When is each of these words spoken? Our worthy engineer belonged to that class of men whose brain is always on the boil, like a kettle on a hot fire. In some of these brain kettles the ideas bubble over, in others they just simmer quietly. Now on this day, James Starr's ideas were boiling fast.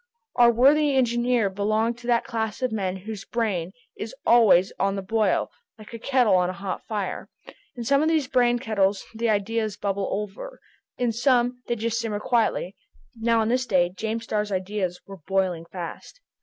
Our 0.35 0.51
worthy 0.51 0.95
engineer 0.95 1.47
belonged 1.47 1.99
to 1.99 2.07
that 2.07 2.23
class 2.25 2.63
of 2.63 2.71
men 2.71 2.95
whose 3.05 3.23
brain 3.23 3.71
is 3.95 4.15
always 4.25 4.73
on 4.79 4.95
the 4.95 5.03
boil, 5.03 5.51
like 5.77 5.93
a 5.93 5.99
kettle 5.99 6.33
on 6.37 6.49
a 6.49 6.53
hot 6.57 6.81
fire. 6.87 7.29
In 7.75 7.83
some 7.83 8.01
of 8.01 8.09
these 8.09 8.27
brain 8.27 8.57
kettles 8.57 9.05
the 9.13 9.29
ideas 9.29 9.77
bubble 9.77 10.07
over, 10.11 10.59
in 10.97 11.09
others 11.09 11.53
they 11.67 11.75
just 11.75 11.99
simmer 11.99 12.19
quietly. 12.19 12.75
Now 13.15 13.41
on 13.41 13.49
this 13.49 13.67
day, 13.67 13.91
James 13.95 14.23
Starr's 14.23 14.51
ideas 14.51 14.99
were 15.05 15.17
boiling 15.27 15.65
fast. 15.71 16.19